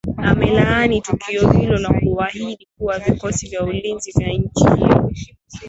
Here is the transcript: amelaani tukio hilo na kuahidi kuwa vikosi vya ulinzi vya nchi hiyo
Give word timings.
amelaani 0.17 1.01
tukio 1.01 1.51
hilo 1.51 1.77
na 1.79 1.89
kuahidi 1.93 2.67
kuwa 2.77 2.99
vikosi 2.99 3.49
vya 3.49 3.63
ulinzi 3.63 4.11
vya 4.11 4.33
nchi 4.33 4.63
hiyo 4.75 5.11